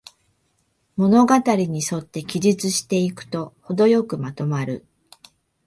[0.97, 4.83] 物語にそって記述していくと、ほどよくまとまる